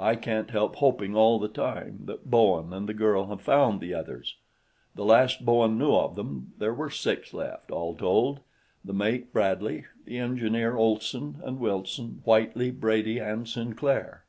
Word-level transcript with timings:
I 0.00 0.16
can't 0.16 0.50
help 0.50 0.74
hoping 0.74 1.14
all 1.14 1.38
the 1.38 1.46
time 1.46 2.00
that 2.06 2.28
Bowen 2.28 2.72
and 2.72 2.88
the 2.88 2.92
girl 2.92 3.26
have 3.26 3.40
found 3.40 3.78
the 3.80 3.94
others; 3.94 4.34
the 4.96 5.04
last 5.04 5.44
Bowen 5.44 5.78
knew 5.78 5.94
of 5.94 6.16
them, 6.16 6.54
there 6.58 6.74
were 6.74 6.90
six 6.90 7.32
left, 7.32 7.70
all 7.70 7.94
told 7.94 8.40
the 8.84 8.92
mate 8.92 9.32
Bradley, 9.32 9.84
the 10.06 10.18
engineer 10.18 10.74
Olson, 10.76 11.40
and 11.44 11.60
Wilson, 11.60 12.20
Whitely, 12.24 12.72
Brady 12.72 13.20
and 13.20 13.48
Sinclair. 13.48 14.24